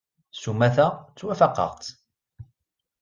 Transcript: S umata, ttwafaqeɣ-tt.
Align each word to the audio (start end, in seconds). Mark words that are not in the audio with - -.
S 0.39 0.43
umata, 0.51 0.87
ttwafaqeɣ-tt. 1.15 1.87